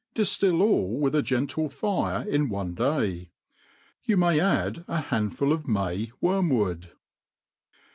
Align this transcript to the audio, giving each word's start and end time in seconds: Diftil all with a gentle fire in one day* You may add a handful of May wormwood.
Diftil 0.15 0.63
all 0.63 0.97
with 0.99 1.13
a 1.13 1.21
gentle 1.21 1.69
fire 1.69 2.27
in 2.27 2.49
one 2.49 2.73
day* 2.73 3.29
You 4.03 4.17
may 4.17 4.39
add 4.39 4.83
a 4.87 4.99
handful 4.99 5.53
of 5.53 5.67
May 5.67 6.11
wormwood. 6.19 6.93